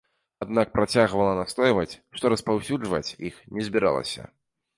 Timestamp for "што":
2.21-2.33